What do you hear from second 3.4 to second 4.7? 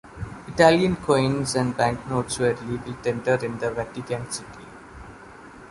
in the Vatican City.